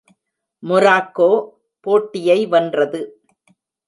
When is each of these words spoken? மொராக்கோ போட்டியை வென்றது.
மொராக்கோ 0.63 1.27
போட்டியை 1.85 2.39
வென்றது. 2.45 3.01